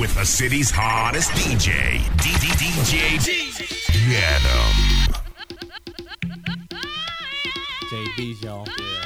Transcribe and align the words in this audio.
with 0.00 0.14
the 0.14 0.24
city's 0.24 0.70
hottest 0.70 1.30
DJ, 1.32 1.98
DJ 2.16 3.20
Get 4.08 4.42
'em. 4.46 4.76
JB's, 7.90 8.42
y'all. 8.42 8.66
Yeah. 8.78 8.99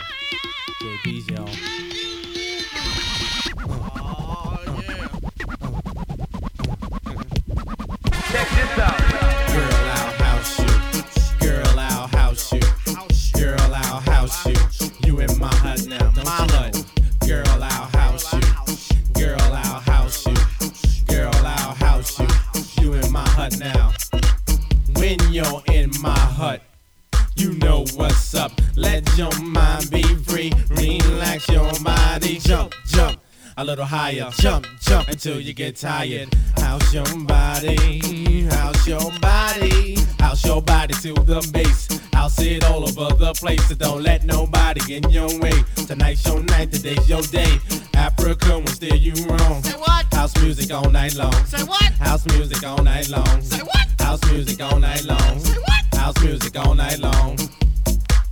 A 33.65 33.73
little 33.75 33.87
higher. 33.87 34.29
Jump, 34.33 34.67
jump 34.79 35.09
until 35.09 35.41
you 35.41 35.55
get 35.55 35.77
tired. 35.77 36.29
House 36.59 36.93
your 36.93 37.07
body. 37.25 38.43
House 38.51 38.87
your 38.87 39.11
body. 39.23 39.97
House 40.19 40.45
your 40.45 40.61
body 40.61 40.93
to 40.93 41.15
the 41.15 41.51
bass. 41.51 41.89
I'll 42.13 42.29
sit 42.29 42.63
all 42.63 42.83
over 42.83 43.15
the 43.15 43.33
place. 43.33 43.67
So 43.67 43.75
don't 43.75 44.03
let 44.03 44.25
nobody 44.25 44.97
in 44.97 45.09
your 45.09 45.31
way. 45.41 45.55
Tonight's 45.77 46.27
your 46.27 46.43
night. 46.43 46.73
Today's 46.73 47.09
your 47.09 47.23
day. 47.23 47.59
Africa 47.95 48.59
will 48.59 48.67
steer 48.67 48.97
you 48.97 49.15
wrong. 49.25 49.63
Say 49.63 49.79
what? 49.79 50.13
House 50.13 50.37
music 50.43 50.71
all 50.71 50.91
night 50.91 51.15
long. 51.15 51.33
Say 51.47 51.65
what? 51.65 51.91
House 51.95 52.27
music 52.27 52.63
all 52.67 52.83
night 52.83 53.09
long. 53.09 53.41
Say 53.41 53.63
what? 53.63 53.87
House 53.99 54.23
music 54.31 54.61
all 54.61 54.79
night 54.79 55.05
long. 55.05 55.39
Say 55.39 55.57
what? 55.57 55.99
House 55.99 56.23
music 56.23 56.59
all 56.59 56.75
night 56.75 56.99
long. 56.99 57.39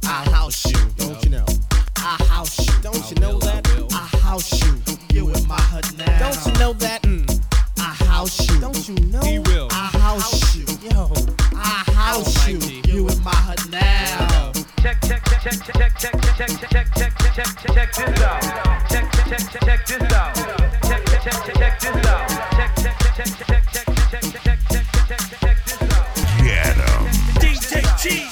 I 0.05 0.28
house 0.30 0.67
you. 0.67 0.78
Don't 0.98 1.24
you 1.24 1.30
know? 1.30 1.46
I 1.96 2.22
house 2.28 2.58
you. 2.58 2.83
Don't 2.83 3.11
you 3.11 3.17
know 3.17 3.39
that? 3.39 3.67
I 3.92 4.19
house 4.19 4.62
you. 4.62 5.02
You 5.12 5.28
in 5.28 5.46
my 5.46 5.60
hut 5.60 5.92
now. 5.98 6.18
Don't 6.18 6.46
you 6.46 6.52
know 6.58 6.72
that? 6.72 7.02
Mm. 7.02 7.28
I 7.77 7.92
house 8.08 8.48
you. 8.48 8.60
Don't 8.60 8.88
you 8.88 8.94
know? 9.12 9.20
He 9.20 9.38
will. 9.41 9.68
I 9.70 9.91
house 10.00 10.56
you. 10.56 10.64
Yo. 10.88 11.12
I 11.55 11.84
house 11.92 12.48
you. 12.48 12.58
You 12.88 13.08
in 13.08 13.22
my 13.22 13.34
hut 13.34 13.60
now. 13.68 14.52
Check, 14.80 14.98
check, 15.02 15.22
check, 15.28 15.42
check, 15.42 15.64
check, 15.64 15.98
check, 15.98 16.20
check, 16.22 16.22
check, 16.38 16.48
check, 16.58 16.94
check, 16.96 17.18
check, 17.20 17.44
check, 17.44 17.74
check 17.74 17.92
this 17.94 18.22
out. 18.22 18.40
Check, 18.88 19.12
check, 19.12 19.28
check, 19.28 19.60
check 19.60 19.86
this 19.86 20.12
out. 20.14 20.34
Check, 20.88 21.05
check, 21.05 21.22
check, 21.22 21.56
check 21.58 21.80
this 21.80 22.06
out. 22.06 22.28
Check, 22.56 22.72
check, 22.80 22.96
check, 22.98 23.14
check, 23.14 23.64
check, 23.68 23.86
check, 23.92 24.12
check, 24.12 24.33
check, 24.40 24.60
check, 24.70 24.86
check, 25.08 25.22
check 25.40 25.56
this 25.66 25.83
out. 25.92 26.06
Get 26.42 26.78
'em. 26.78 27.02
Don't 27.38 28.31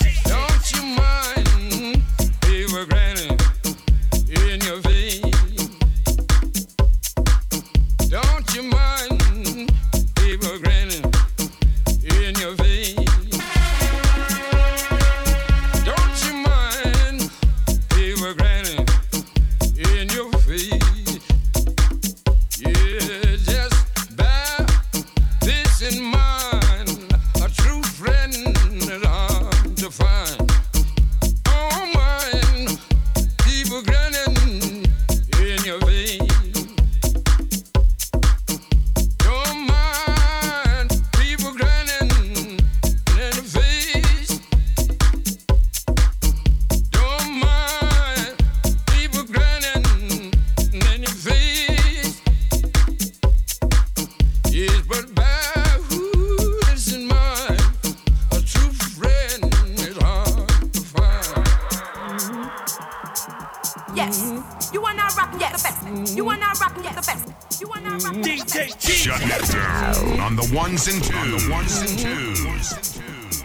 ones 70.53 70.89
and 70.89 71.03
twos. 71.03 71.17
On 71.17 71.31
the 71.31 71.51
ones 71.51 71.81
and 71.83 71.99
twos. 71.99 73.01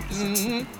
Don't 0.09 0.74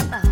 ba 0.00 0.31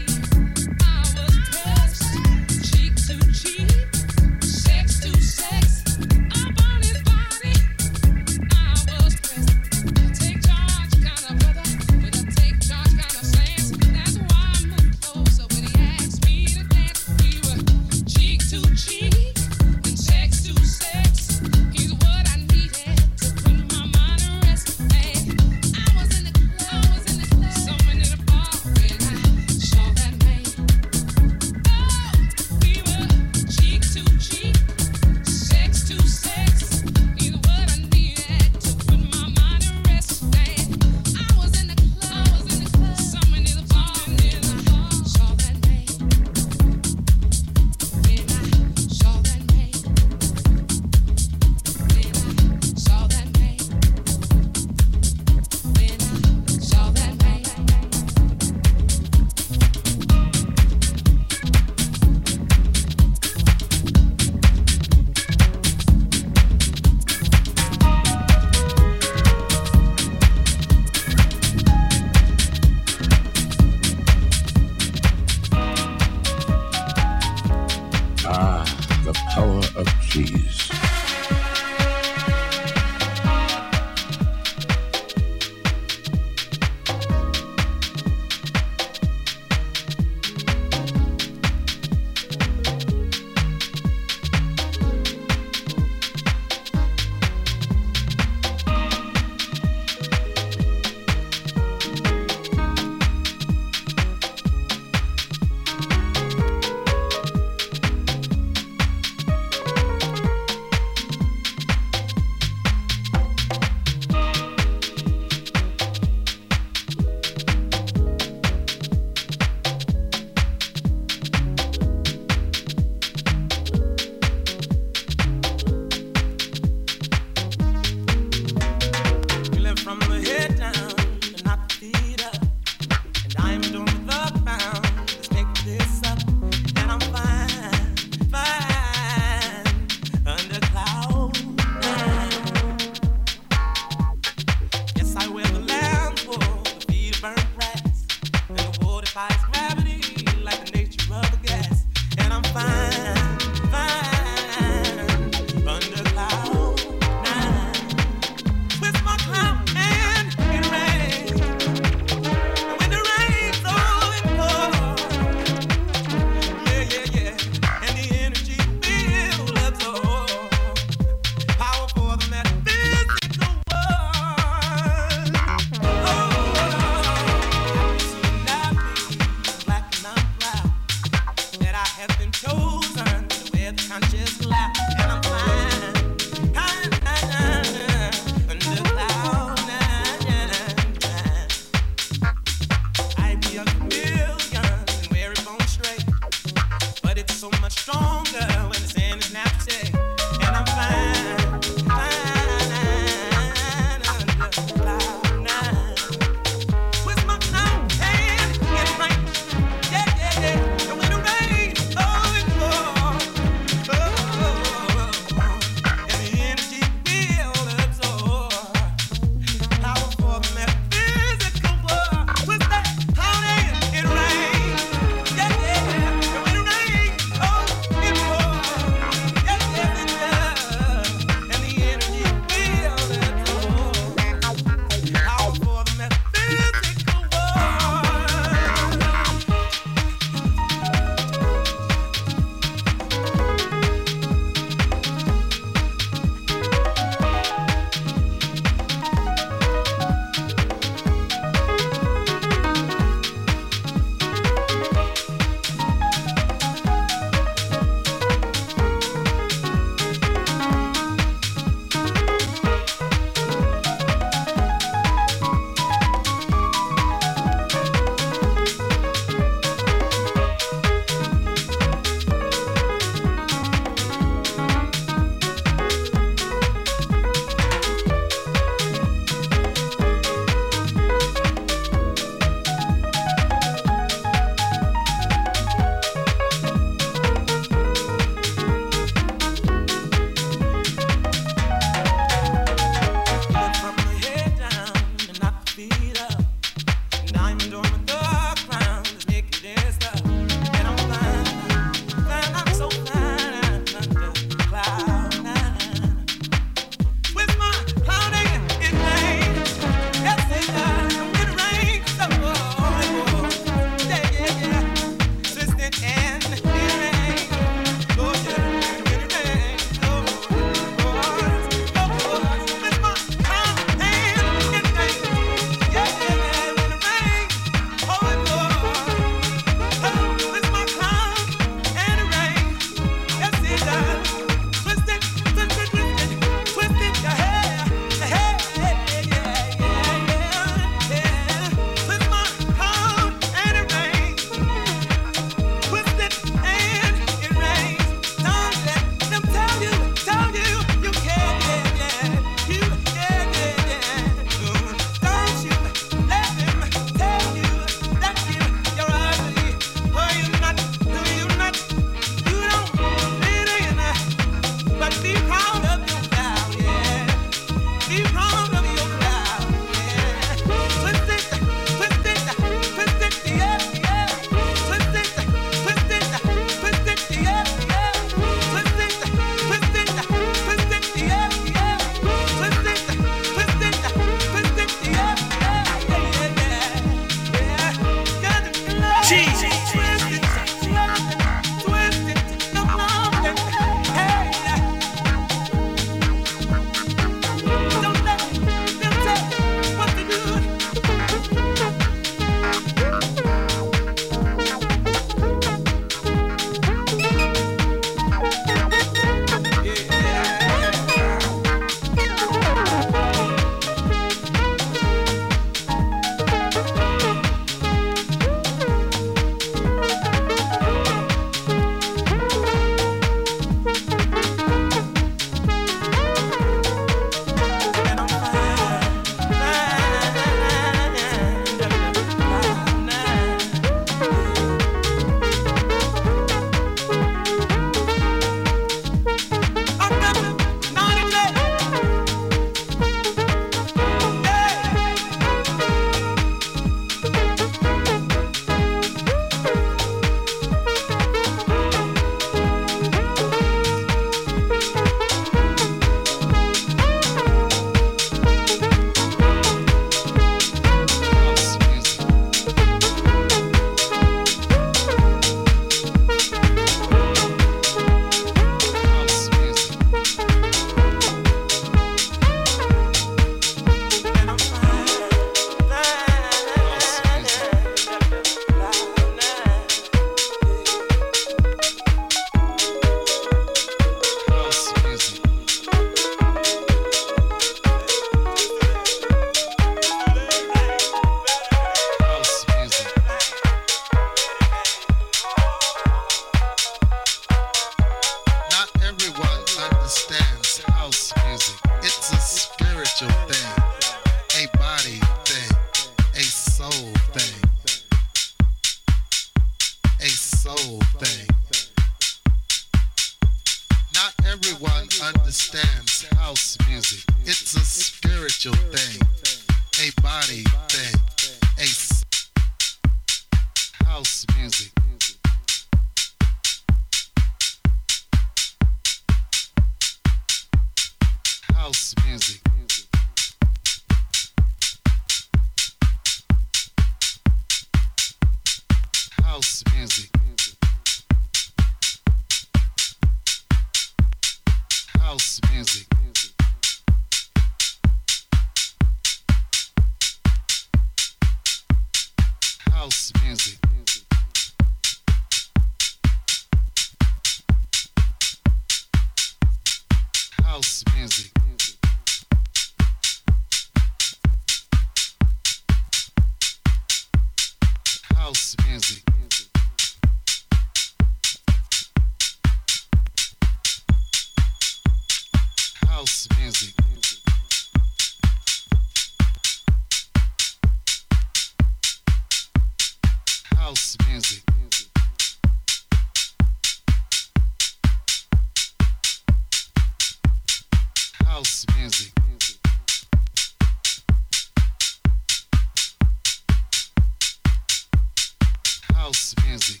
house 599.28 599.54
music. 599.66 600.00